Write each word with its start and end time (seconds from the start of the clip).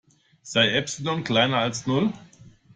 Sei 0.41 0.71
Epsilon 0.73 1.23
kleiner 1.23 1.57
als 1.59 1.85
Null. 1.85 2.11